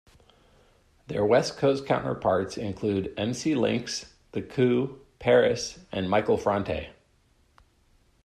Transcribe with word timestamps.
Their 1.05 1.23
West 1.23 1.57
Coast 1.59 1.85
counterparts 1.85 2.57
include 2.57 3.15
Emcee 3.17 3.55
Lynx, 3.55 4.11
The 4.31 4.41
Coup, 4.41 4.99
Paris, 5.19 5.77
and 5.91 6.09
Michael 6.09 6.37
Franti. 6.37 6.89